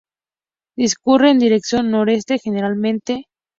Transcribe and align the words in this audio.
Discurre 0.75 1.29
en 1.29 1.37
dirección 1.37 1.91
noroeste 1.91 2.39
generalmente. 2.39 3.25